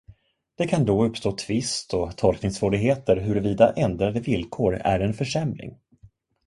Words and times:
Det 0.55 0.67
kan 0.67 0.85
då 0.85 1.05
uppstå 1.05 1.31
tvist 1.31 1.93
och 1.93 2.17
tolkningssvårigheter 2.17 3.17
huruvida 3.17 3.73
ändrade 3.73 4.19
villkor 4.19 4.75
är 4.75 4.99
en 4.99 5.13
försämring. 5.13 5.77